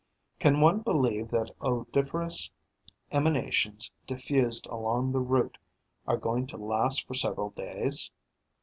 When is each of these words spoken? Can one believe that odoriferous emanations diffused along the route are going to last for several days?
Can 0.39 0.61
one 0.61 0.79
believe 0.79 1.29
that 1.29 1.51
odoriferous 1.61 2.49
emanations 3.11 3.91
diffused 4.07 4.65
along 4.65 5.11
the 5.11 5.19
route 5.19 5.59
are 6.07 6.17
going 6.17 6.47
to 6.47 6.57
last 6.57 7.05
for 7.05 7.13
several 7.13 7.51
days? 7.51 8.09